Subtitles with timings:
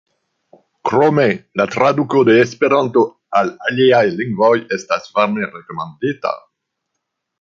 [0.89, 1.25] Krome,
[1.61, 3.03] la traduko de Esperanto
[3.41, 6.33] al aliaj lingvoj estas varme rekomendita.